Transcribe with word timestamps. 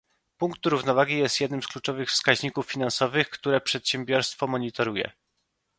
Punkt 0.37 0.65
równowagi 0.65 1.17
jest 1.17 1.41
jednym 1.41 1.63
z 1.63 1.67
kluczowych 1.67 2.09
wskaźników 2.09 2.71
finansowych, 2.71 3.29
które 3.29 3.61
przedsiębiorstwo 3.61 4.47
monitoruje. 4.47 5.11